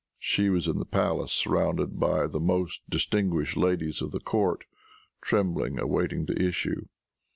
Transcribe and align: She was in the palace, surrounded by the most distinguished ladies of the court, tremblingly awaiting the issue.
She 0.17 0.49
was 0.49 0.65
in 0.67 0.79
the 0.79 0.85
palace, 0.85 1.31
surrounded 1.31 1.99
by 1.99 2.25
the 2.25 2.39
most 2.39 2.81
distinguished 2.89 3.55
ladies 3.55 4.01
of 4.01 4.09
the 4.09 4.19
court, 4.19 4.65
tremblingly 5.21 5.79
awaiting 5.79 6.25
the 6.25 6.41
issue. 6.43 6.87